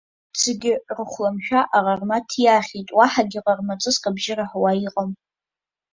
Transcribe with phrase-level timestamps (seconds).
[0.27, 5.11] Урҭ зегьы рыхәламшәа аҟарма ҭиаахьеит, уаҳагьы ҟармаҵыск абжьы раҳауа иҟам.